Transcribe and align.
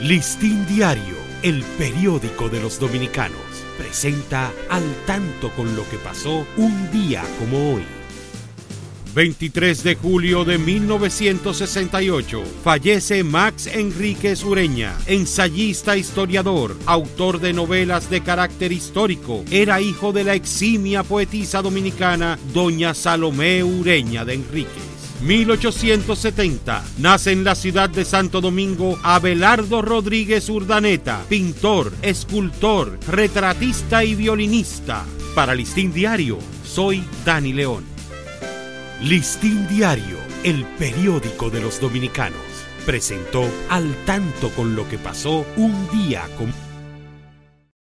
Listín 0.00 0.66
Diario, 0.66 1.14
el 1.42 1.62
periódico 1.78 2.48
de 2.48 2.60
los 2.60 2.80
dominicanos, 2.80 3.38
presenta 3.78 4.52
al 4.68 4.82
tanto 5.06 5.50
con 5.50 5.76
lo 5.76 5.88
que 5.88 5.96
pasó 5.98 6.44
un 6.56 6.90
día 6.90 7.22
como 7.38 7.74
hoy. 7.74 7.84
23 9.14 9.84
de 9.84 9.94
julio 9.94 10.44
de 10.44 10.58
1968, 10.58 12.42
fallece 12.64 13.22
Max 13.22 13.68
Enríquez 13.68 14.42
Ureña, 14.42 14.94
ensayista 15.06 15.96
historiador, 15.96 16.76
autor 16.86 17.40
de 17.40 17.52
novelas 17.52 18.10
de 18.10 18.20
carácter 18.20 18.72
histórico. 18.72 19.44
Era 19.50 19.80
hijo 19.80 20.12
de 20.12 20.24
la 20.24 20.34
eximia 20.34 21.04
poetisa 21.04 21.62
dominicana 21.62 22.36
Doña 22.52 22.94
Salomé 22.94 23.62
Ureña 23.62 24.24
de 24.24 24.34
Enríquez. 24.34 24.93
1870 25.24 26.84
nace 26.98 27.32
en 27.32 27.44
la 27.44 27.54
ciudad 27.54 27.88
de 27.88 28.04
Santo 28.04 28.42
Domingo 28.42 28.98
Abelardo 29.02 29.80
Rodríguez 29.80 30.50
Urdaneta, 30.50 31.24
pintor, 31.30 31.94
escultor, 32.02 32.98
retratista 33.08 34.04
y 34.04 34.14
violinista. 34.14 35.06
Para 35.34 35.54
Listín 35.54 35.94
Diario, 35.94 36.38
soy 36.62 37.02
Dani 37.24 37.54
León. 37.54 37.84
Listín 39.00 39.66
Diario, 39.66 40.18
el 40.42 40.66
periódico 40.78 41.48
de 41.48 41.62
los 41.62 41.80
dominicanos, 41.80 42.42
presentó 42.84 43.48
al 43.70 43.94
tanto 44.04 44.50
con 44.50 44.76
lo 44.76 44.86
que 44.90 44.98
pasó 44.98 45.46
un 45.56 45.88
día 45.90 46.28
con 46.36 46.52